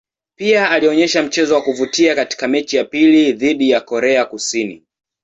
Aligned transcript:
Pia 0.35 0.69
alionyesha 0.71 1.23
mchezo 1.23 1.55
wa 1.55 1.61
kuvutia 1.61 2.15
katika 2.15 2.47
mechi 2.47 2.75
ya 2.75 2.83
pili 2.85 3.33
dhidi 3.33 3.69
ya 3.69 3.81
Korea 3.81 4.25
Kusini. 4.25 4.83